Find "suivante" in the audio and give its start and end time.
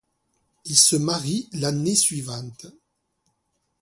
1.95-2.65